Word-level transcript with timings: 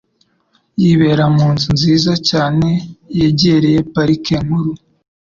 Yibera 0.81 1.25
mu 1.35 1.45
nzu 1.53 1.69
nziza 1.77 2.13
cyane 2.29 2.67
yegereye 3.17 3.79
Parike 3.93 4.35
Nkuru 4.45 4.71